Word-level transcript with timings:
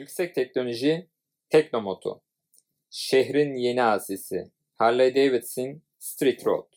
Yüksek 0.00 0.34
teknoloji 0.34 1.08
Teknomoto. 1.50 2.22
Şehrin 2.90 3.54
yeni 3.54 3.82
asisi. 3.82 4.50
Harley 4.74 5.14
Davidson 5.14 5.82
Street 5.98 6.46
Road. 6.46 6.72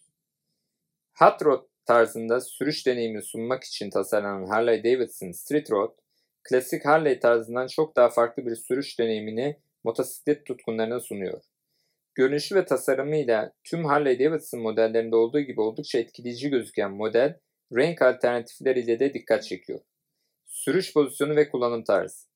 Hot 1.19 1.45
Rod 1.45 1.65
tarzında 1.85 2.41
sürüş 2.41 2.87
deneyimi 2.87 3.23
sunmak 3.23 3.63
için 3.63 3.89
tasarlanan 3.89 4.47
Harley 4.47 4.83
Davidson 4.83 5.31
Street 5.31 5.71
Road, 5.71 5.97
klasik 6.43 6.85
Harley 6.85 7.19
tarzından 7.19 7.67
çok 7.67 7.95
daha 7.95 8.09
farklı 8.09 8.45
bir 8.45 8.55
sürüş 8.55 8.99
deneyimini 8.99 9.59
motosiklet 9.83 10.45
tutkunlarına 10.45 10.99
sunuyor. 10.99 11.41
Görünüşü 12.15 12.55
ve 12.55 12.65
tasarımıyla 12.65 13.53
tüm 13.63 13.85
Harley 13.85 14.19
Davidson 14.19 14.61
modellerinde 14.61 15.15
olduğu 15.15 15.39
gibi 15.39 15.61
oldukça 15.61 15.99
etkileyici 15.99 16.49
gözüken 16.49 16.91
model, 16.91 17.39
renk 17.75 18.01
alternatifleriyle 18.01 18.99
de 18.99 19.13
dikkat 19.13 19.43
çekiyor. 19.43 19.79
Sürüş 20.45 20.93
pozisyonu 20.93 21.35
ve 21.35 21.49
kullanım 21.49 21.83
tarzı. 21.83 22.32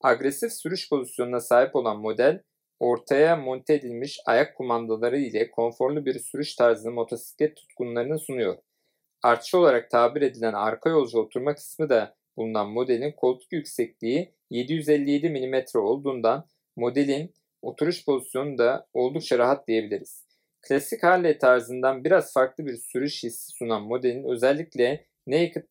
Agresif 0.00 0.52
sürüş 0.52 0.88
pozisyonuna 0.88 1.40
sahip 1.40 1.76
olan 1.76 2.00
model, 2.00 2.42
ortaya 2.80 3.36
monte 3.36 3.74
edilmiş 3.74 4.20
ayak 4.26 4.56
kumandaları 4.56 5.18
ile 5.18 5.50
konforlu 5.50 6.06
bir 6.06 6.18
sürüş 6.18 6.54
tarzını 6.54 6.92
motosiklet 6.92 7.56
tutkunlarına 7.56 8.18
sunuyor. 8.18 8.56
Artçı 9.22 9.58
olarak 9.58 9.90
tabir 9.90 10.22
edilen 10.22 10.52
arka 10.52 10.90
yolcu 10.90 11.18
oturma 11.18 11.54
kısmı 11.54 11.88
da 11.88 12.16
bulunan 12.36 12.68
modelin 12.68 13.12
koltuk 13.12 13.52
yüksekliği 13.52 14.34
757 14.50 15.30
mm 15.30 15.80
olduğundan 15.80 16.46
modelin 16.76 17.34
oturuş 17.62 18.04
pozisyonu 18.04 18.58
da 18.58 18.86
oldukça 18.92 19.38
rahat 19.38 19.68
diyebiliriz. 19.68 20.26
Klasik 20.62 21.02
Harley 21.02 21.38
tarzından 21.38 22.04
biraz 22.04 22.32
farklı 22.32 22.66
bir 22.66 22.76
sürüş 22.76 23.24
hissi 23.24 23.52
sunan 23.52 23.82
modelin 23.82 24.24
özellikle 24.24 25.06
naked 25.26 25.66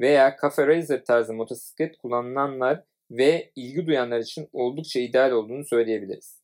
veya 0.00 0.36
Cafe 0.42 0.66
Racer 0.66 1.04
tarzı 1.04 1.34
motosiklet 1.34 1.98
kullanılanlar 1.98 2.82
ve 3.12 3.52
ilgi 3.56 3.86
duyanlar 3.86 4.20
için 4.20 4.48
oldukça 4.52 5.00
ideal 5.00 5.30
olduğunu 5.30 5.64
söyleyebiliriz. 5.64 6.42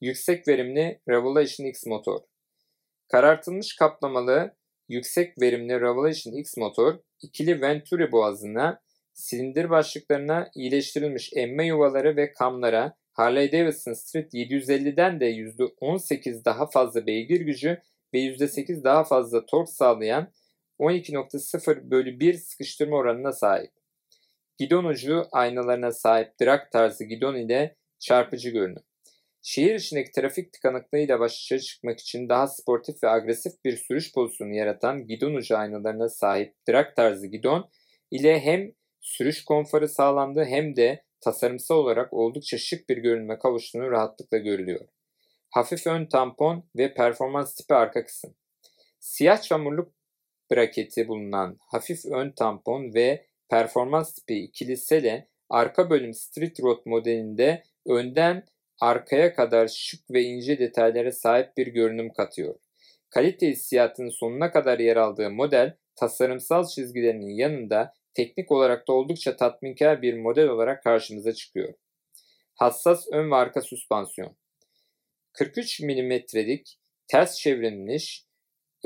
Yüksek 0.00 0.48
verimli 0.48 1.00
Revolution 1.08 1.66
X 1.66 1.86
motor. 1.86 2.20
Karartılmış 3.08 3.76
kaplamalı 3.76 4.56
yüksek 4.88 5.40
verimli 5.40 5.80
Revolution 5.80 6.34
X 6.34 6.56
motor 6.56 6.98
ikili 7.22 7.60
Venturi 7.60 8.12
boğazına, 8.12 8.80
silindir 9.12 9.70
başlıklarına 9.70 10.50
iyileştirilmiş 10.54 11.32
emme 11.36 11.66
yuvaları 11.66 12.16
ve 12.16 12.32
kamlara 12.32 12.96
Harley 13.12 13.52
Davidson 13.52 13.92
Street 13.92 14.34
750'den 14.34 15.20
de 15.20 15.30
%18 15.30 16.44
daha 16.44 16.70
fazla 16.70 17.06
beygir 17.06 17.40
gücü 17.40 17.80
ve 18.14 18.18
%8 18.18 18.84
daha 18.84 19.04
fazla 19.04 19.46
tork 19.46 19.68
sağlayan 19.68 20.32
12.0 20.78 21.90
bölü 21.90 22.20
1 22.20 22.34
sıkıştırma 22.34 22.96
oranına 22.96 23.32
sahip. 23.32 23.70
Gidon 24.58 24.84
ucu 24.84 25.26
aynalarına 25.32 25.92
sahip 25.92 26.32
drag 26.42 26.60
tarzı 26.72 27.04
gidon 27.04 27.34
ile 27.34 27.76
çarpıcı 27.98 28.50
görünüm. 28.50 28.82
Şehir 29.42 29.74
içindeki 29.74 30.10
trafik 30.12 30.52
tıkanıklığıyla 30.52 31.20
başa 31.20 31.58
çıkmak 31.58 32.00
için 32.00 32.28
daha 32.28 32.46
sportif 32.46 33.02
ve 33.02 33.08
agresif 33.08 33.52
bir 33.64 33.76
sürüş 33.76 34.12
pozisyonu 34.14 34.54
yaratan 34.54 35.06
gidon 35.06 35.34
ucu 35.34 35.56
aynalarına 35.56 36.08
sahip 36.08 36.54
drag 36.68 36.96
tarzı 36.96 37.26
gidon 37.26 37.70
ile 38.10 38.40
hem 38.40 38.72
sürüş 39.00 39.44
konforu 39.44 39.88
sağlandı 39.88 40.44
hem 40.44 40.76
de 40.76 41.04
tasarımsal 41.20 41.76
olarak 41.76 42.12
oldukça 42.12 42.58
şık 42.58 42.88
bir 42.88 42.96
görünüme 42.96 43.38
kavuştuğunu 43.38 43.90
rahatlıkla 43.90 44.38
görülüyor. 44.38 44.88
Hafif 45.50 45.86
ön 45.86 46.06
tampon 46.06 46.64
ve 46.76 46.94
performans 46.94 47.54
tipi 47.54 47.74
arka 47.74 48.04
kısım. 48.04 48.34
Siyah 49.00 49.42
çamurluk 49.42 49.92
braketi 50.50 51.08
bulunan 51.08 51.58
hafif 51.60 52.04
ön 52.06 52.30
tampon 52.30 52.94
ve 52.94 53.26
performans 53.50 54.14
tipi 54.14 54.38
ikili 54.38 54.76
sele 54.76 55.28
arka 55.48 55.90
bölüm 55.90 56.14
Street 56.14 56.60
Road 56.60 56.80
modelinde 56.84 57.62
önden 57.86 58.44
arkaya 58.80 59.34
kadar 59.34 59.68
şık 59.68 60.10
ve 60.10 60.22
ince 60.22 60.58
detaylara 60.58 61.12
sahip 61.12 61.56
bir 61.56 61.66
görünüm 61.66 62.12
katıyor. 62.12 62.54
Kalite 63.10 63.48
hissiyatının 63.48 64.10
sonuna 64.10 64.50
kadar 64.50 64.78
yer 64.78 64.96
aldığı 64.96 65.30
model 65.30 65.76
tasarımsal 65.96 66.66
çizgilerinin 66.66 67.34
yanında 67.34 67.94
teknik 68.14 68.52
olarak 68.52 68.88
da 68.88 68.92
oldukça 68.92 69.36
tatminkar 69.36 70.02
bir 70.02 70.14
model 70.14 70.48
olarak 70.48 70.82
karşımıza 70.82 71.32
çıkıyor. 71.32 71.74
Hassas 72.54 73.06
ön 73.12 73.30
ve 73.30 73.34
arka 73.34 73.60
süspansiyon. 73.60 74.36
43 75.32 75.80
mm'lik 75.80 76.78
ters 77.08 77.38
çevrilmiş 77.38 78.25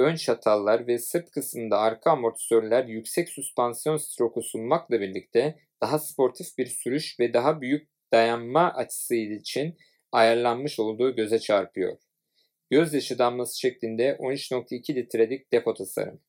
ön 0.00 0.16
çatallar 0.16 0.86
ve 0.86 0.98
sırt 0.98 1.30
kısmında 1.30 1.78
arka 1.78 2.10
amortisörler 2.10 2.84
yüksek 2.84 3.28
süspansiyon 3.28 3.96
stroku 3.96 4.42
sunmakla 4.42 5.00
birlikte 5.00 5.58
daha 5.82 5.98
sportif 5.98 6.58
bir 6.58 6.66
sürüş 6.66 7.20
ve 7.20 7.34
daha 7.34 7.60
büyük 7.60 7.88
dayanma 8.12 8.72
açısı 8.74 9.14
için 9.14 9.76
ayarlanmış 10.12 10.80
olduğu 10.80 11.16
göze 11.16 11.38
çarpıyor. 11.38 11.96
Gözyaşı 12.70 13.18
damlası 13.18 13.60
şeklinde 13.60 14.16
13.2 14.20 14.94
litrelik 14.94 15.52
depo 15.52 15.74
tasarım. 15.74 16.20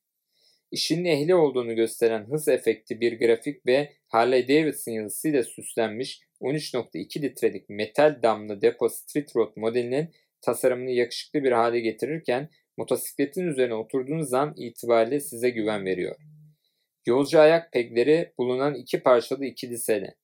İşinin 0.70 1.04
ehli 1.04 1.34
olduğunu 1.34 1.76
gösteren 1.76 2.30
hız 2.30 2.48
efekti 2.48 3.00
bir 3.00 3.18
grafik 3.18 3.66
ve 3.66 3.92
Harley 4.08 4.48
Davidson 4.48 4.92
yazısıyla 4.92 5.42
süslenmiş 5.42 6.20
13.2 6.40 7.22
litrelik 7.22 7.68
metal 7.68 8.22
damlı 8.22 8.62
depo 8.62 8.88
Street 8.88 9.36
Road 9.36 9.52
modelinin 9.56 10.10
tasarımını 10.40 10.90
yakışıklı 10.90 11.44
bir 11.44 11.52
hale 11.52 11.80
getirirken 11.80 12.48
motosikletin 12.76 13.46
üzerine 13.46 13.74
oturduğunuz 13.74 14.34
an 14.34 14.54
itibariyle 14.56 15.20
size 15.20 15.50
güven 15.50 15.84
veriyor. 15.84 16.16
Yolcu 17.06 17.40
ayak 17.40 17.72
pegleri 17.72 18.32
bulunan 18.38 18.74
iki 18.74 19.00
parçalı 19.02 19.44
ikili 19.44 19.78
sele. 19.78 20.14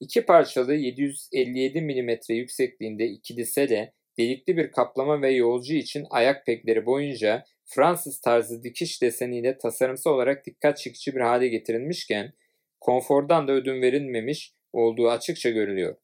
İki 0.00 0.26
parçalı 0.26 0.74
757 0.74 1.80
mm 1.80 2.34
yüksekliğinde 2.34 3.06
ikili 3.06 3.46
sele 3.46 3.92
delikli 4.18 4.56
bir 4.56 4.70
kaplama 4.70 5.22
ve 5.22 5.30
yolcu 5.30 5.74
için 5.74 6.06
ayak 6.10 6.46
pegleri 6.46 6.86
boyunca 6.86 7.44
Fransız 7.64 8.20
tarzı 8.20 8.62
dikiş 8.62 9.02
deseniyle 9.02 9.58
tasarımsal 9.58 10.10
olarak 10.10 10.46
dikkat 10.46 10.78
çekici 10.78 11.14
bir 11.14 11.20
hale 11.20 11.48
getirilmişken 11.48 12.32
konfordan 12.80 13.48
da 13.48 13.52
ödün 13.52 13.82
verilmemiş 13.82 14.52
olduğu 14.72 15.10
açıkça 15.10 15.50
görülüyor. 15.50 15.96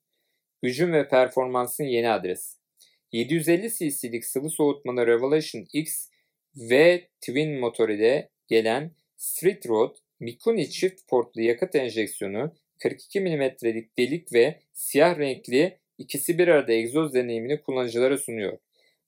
Gücün 0.62 0.93
ve 0.93 1.09
performansın 1.09 1.84
yeni 1.84 2.11
adresi. 2.11 2.63
750 3.14 3.70
cc'lik 3.70 4.25
sıvı 4.25 4.50
soğutmalı 4.50 5.06
Revelation 5.06 5.66
X 5.72 6.08
ve 6.56 7.08
Twin 7.20 7.60
motor 7.60 7.88
ile 7.88 8.28
gelen 8.48 8.91
Street 9.16 9.69
Road 9.69 9.97
Mikuni 10.20 10.70
çift 10.70 11.08
portlu 11.08 11.42
yakıt 11.42 11.74
enjeksiyonu 11.74 12.54
42 12.82 13.20
mm'lik 13.20 13.98
delik 13.98 14.32
ve 14.32 14.60
siyah 14.72 15.19
renkli 15.19 15.78
ikisi 15.98 16.38
bir 16.38 16.48
arada 16.48 16.72
egzoz 16.72 17.14
deneyimini 17.14 17.60
kullanıcılara 17.60 18.19
sunuyor. 18.19 18.58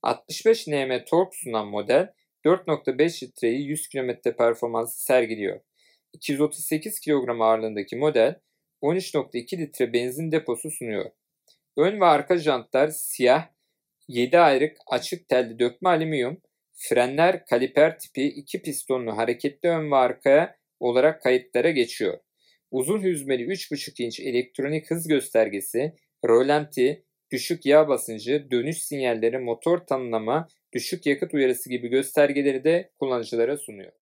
65 0.02 0.66
Nm 0.66 1.04
tork 1.04 1.34
sunan 1.34 1.66
model 1.68 2.12
4.5 2.44 3.26
litreyi 3.26 3.66
100 3.66 3.88
km 3.88 4.10
performansı 4.38 5.04
sergiliyor. 5.04 5.60
238 6.12 7.00
kilogram 7.00 7.42
ağırlığındaki 7.42 7.96
model 7.96 8.34
13.2 8.82 9.58
litre 9.58 9.92
benzin 9.92 10.32
deposu 10.32 10.70
sunuyor. 10.70 11.10
Ön 11.76 12.00
ve 12.00 12.04
arka 12.04 12.38
jantlar 12.38 12.88
siyah, 12.88 13.55
7 14.08 14.38
ayrık 14.38 14.76
açık 14.86 15.28
telli 15.28 15.58
dökme 15.58 15.88
alüminyum, 15.88 16.42
frenler 16.72 17.46
kaliper 17.46 17.98
tipi 17.98 18.22
2 18.24 18.62
pistonlu 18.62 19.16
hareketli 19.16 19.68
ön 19.68 19.90
ve 19.90 19.96
arkaya 19.96 20.56
olarak 20.80 21.22
kayıtlara 21.22 21.70
geçiyor. 21.70 22.18
Uzun 22.70 23.02
hüzmeli 23.02 23.42
3.5 23.42 24.02
inç 24.02 24.20
elektronik 24.20 24.90
hız 24.90 25.08
göstergesi, 25.08 25.92
rolanti, 26.24 27.04
düşük 27.30 27.66
yağ 27.66 27.88
basıncı, 27.88 28.50
dönüş 28.50 28.82
sinyalleri, 28.82 29.38
motor 29.38 29.78
tanımlama, 29.78 30.48
düşük 30.72 31.06
yakıt 31.06 31.34
uyarısı 31.34 31.70
gibi 31.70 31.88
göstergeleri 31.88 32.64
de 32.64 32.90
kullanıcılara 32.98 33.56
sunuyor. 33.56 33.92